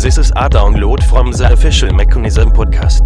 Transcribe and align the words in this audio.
This 0.00 0.16
is 0.16 0.30
a 0.36 0.48
download 0.48 1.02
from 1.08 1.32
the 1.32 1.52
official 1.52 1.92
Mechanism 1.92 2.50
podcast. 2.50 3.02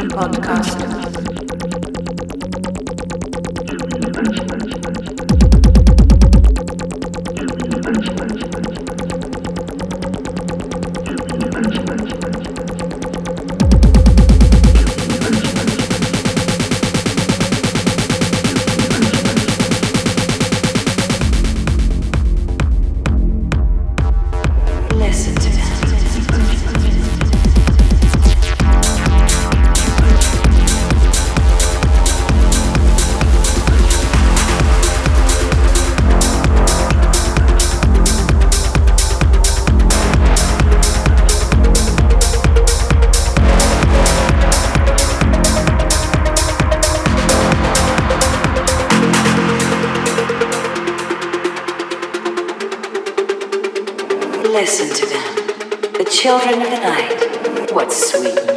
Podcast. 0.00 0.91
Children 56.22 56.62
of 56.62 56.70
the 56.70 56.78
night. 56.78 57.72
What 57.72 57.92
sweet 57.92 58.51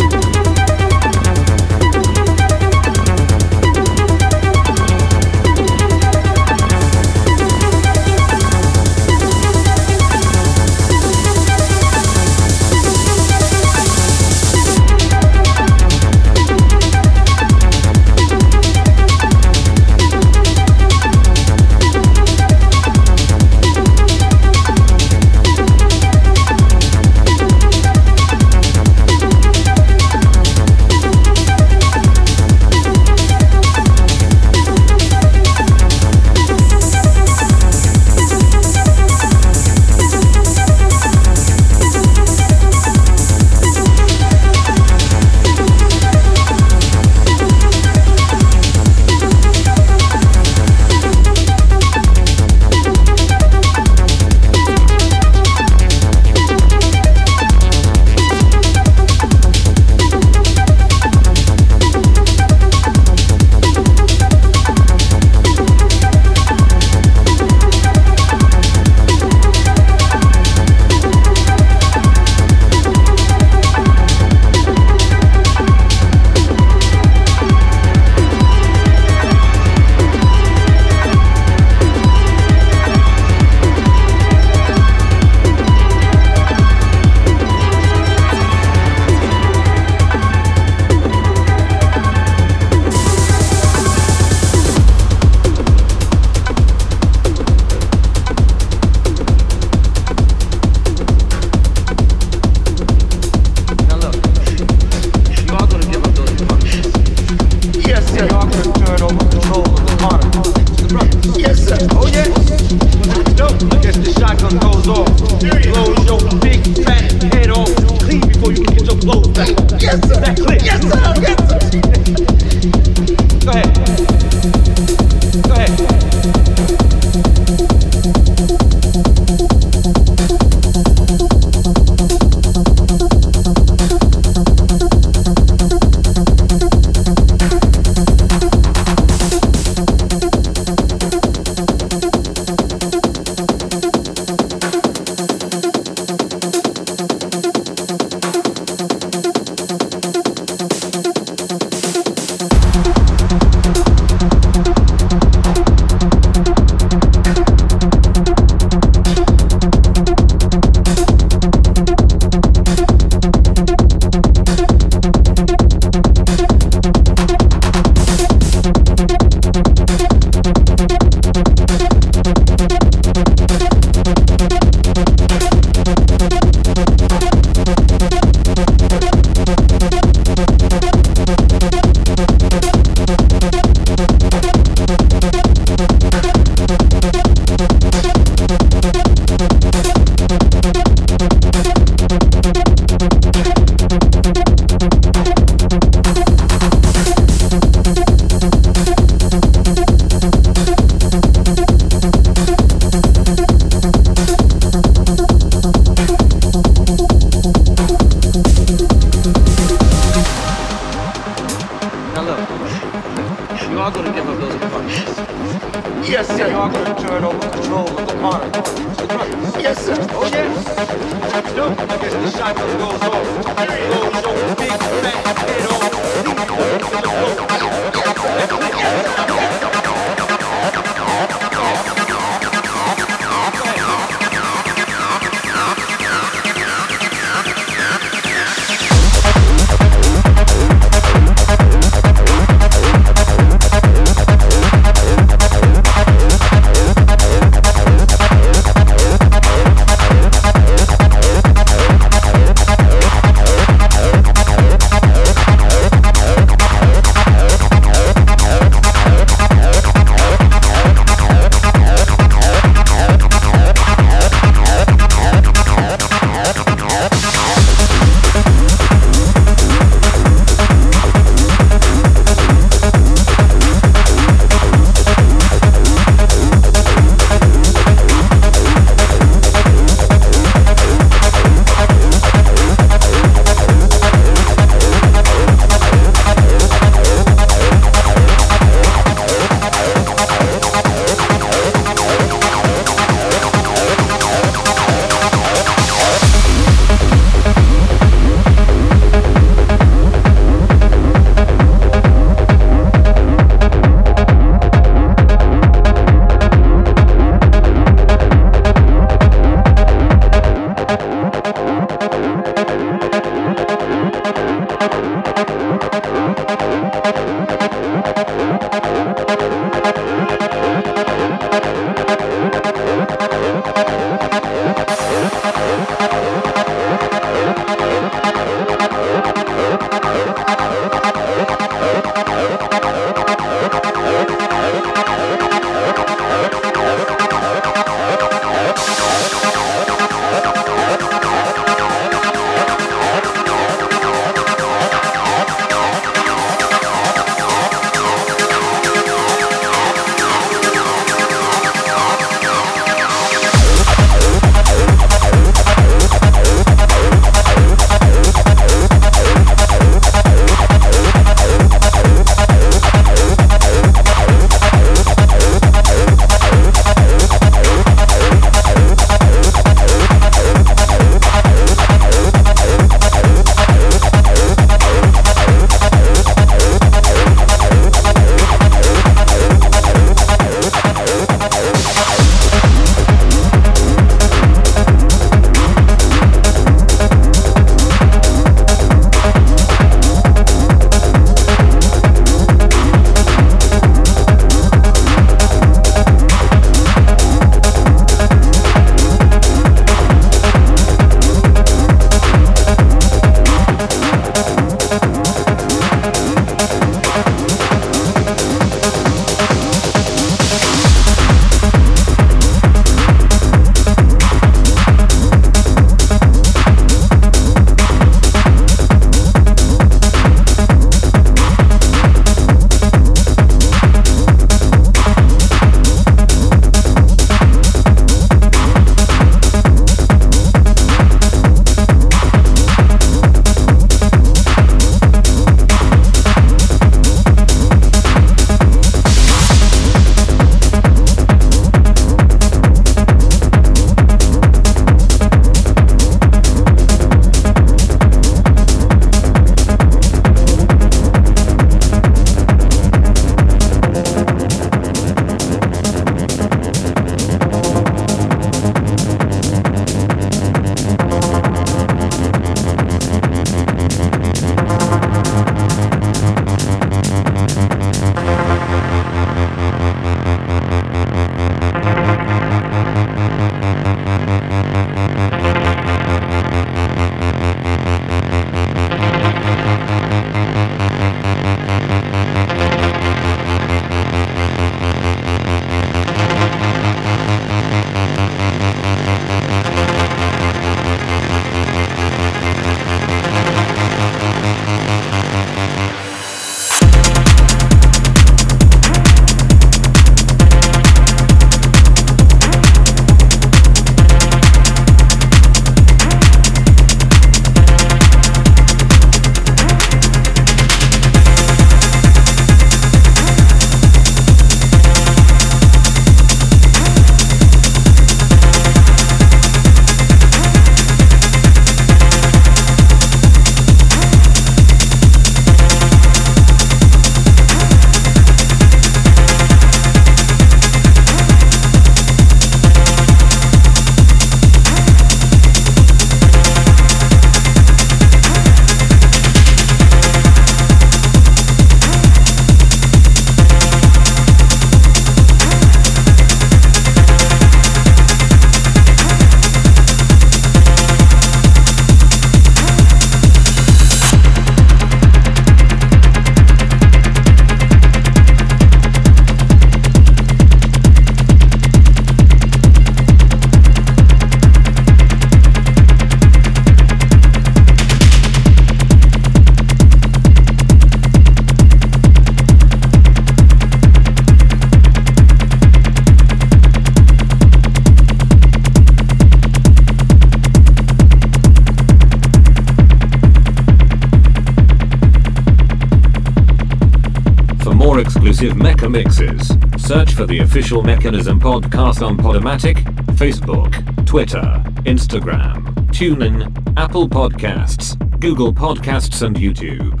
for 590.21 590.27
the 590.27 590.37
official 590.37 590.83
Mechanism 590.83 591.39
podcast 591.39 592.05
on 592.05 592.15
Podomatic, 592.15 592.75
Facebook, 593.15 594.05
Twitter, 594.05 594.61
Instagram, 594.85 595.63
TuneIn, 595.87 596.77
Apple 596.77 597.09
Podcasts, 597.09 597.97
Google 598.19 598.53
Podcasts, 598.53 599.23
and 599.23 599.35
YouTube. 599.35 600.00